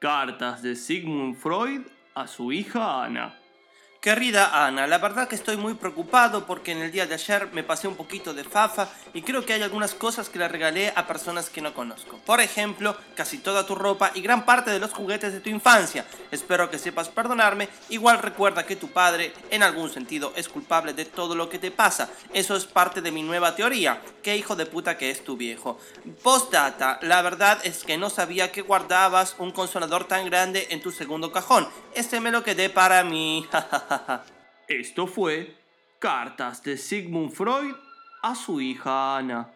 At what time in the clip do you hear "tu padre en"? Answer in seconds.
18.74-19.62